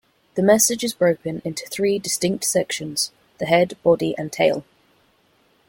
The 0.33 0.41
message 0.41 0.83
is 0.83 0.95
broken 0.95 1.43
into 1.45 1.67
three 1.67 1.99
distinct 1.99 2.43
sections: 2.45 3.11
the 3.37 3.45
head, 3.45 3.77
body 3.83 4.15
and 4.17 4.31
tail. 4.31 4.65